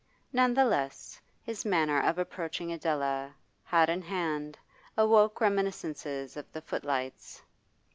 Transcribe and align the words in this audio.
None 0.33 0.55
the 0.55 0.65
less, 0.65 1.21
his 1.43 1.63
manner 1.63 1.99
of 2.01 2.17
approaching 2.17 2.71
Adela, 2.73 3.35
hat 3.63 3.87
in 3.87 4.01
hand, 4.01 4.57
awoke 4.97 5.39
reminiscences 5.39 6.35
of 6.35 6.51
the 6.51 6.61
footlights. 6.63 7.39